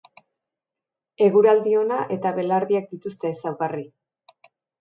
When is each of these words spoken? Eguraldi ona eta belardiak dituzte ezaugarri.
Eguraldi 1.25 1.77
ona 1.81 1.99
eta 2.17 2.33
belardiak 2.39 2.91
dituzte 2.95 3.33
ezaugarri. 3.37 3.89